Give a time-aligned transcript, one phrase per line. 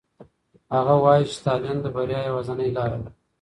[0.75, 3.09] هغه وایي چې تعلیم د بریا یوازینۍ لاره ده.